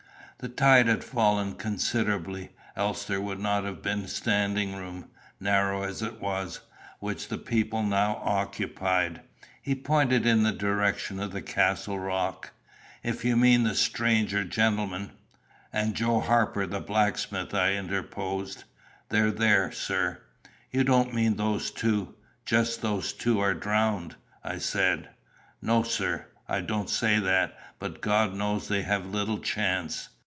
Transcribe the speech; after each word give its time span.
The 0.39 0.49
tide 0.49 0.87
had 0.87 1.03
fallen 1.03 1.53
considerably, 1.53 2.49
else 2.75 3.05
there 3.05 3.21
would 3.21 3.37
not 3.37 3.63
have 3.63 3.83
been 3.83 4.07
standing 4.07 4.73
room, 4.75 5.11
narrow 5.39 5.83
as 5.83 6.01
it 6.01 6.19
was, 6.19 6.61
which 6.97 7.27
the 7.27 7.37
people 7.37 7.83
now 7.83 8.15
occupied. 8.23 9.21
He 9.61 9.75
pointed 9.75 10.25
in 10.25 10.41
the 10.41 10.51
direction 10.51 11.19
of 11.19 11.31
the 11.31 11.43
Castle 11.43 11.99
rock. 11.99 12.53
"If 13.03 13.23
you 13.23 13.37
mean 13.37 13.61
the 13.65 13.75
stranger 13.75 14.43
gentleman" 14.43 15.11
"And 15.71 15.93
Joe 15.93 16.21
Harper, 16.21 16.65
the 16.65 16.79
blacksmith," 16.81 17.53
I 17.53 17.73
interposed. 17.73 18.63
"They're 19.09 19.29
there, 19.29 19.71
sir." 19.71 20.23
"You 20.71 20.83
don't 20.83 21.13
mean 21.13 21.35
those 21.37 21.69
two 21.69 22.15
just 22.45 22.81
those 22.81 23.13
two 23.13 23.39
are 23.39 23.53
drowned?" 23.53 24.15
I 24.43 24.57
said. 24.57 25.09
"No, 25.61 25.83
sir; 25.83 26.25
I 26.49 26.61
don't 26.61 26.89
say 26.89 27.19
that; 27.19 27.55
but 27.77 28.01
God 28.01 28.33
knows 28.33 28.69
they 28.69 28.81
have 28.81 29.05
little 29.05 29.37
chance." 29.37 30.09